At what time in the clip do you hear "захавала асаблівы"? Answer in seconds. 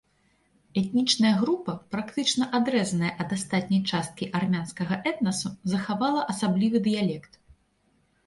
5.75-6.77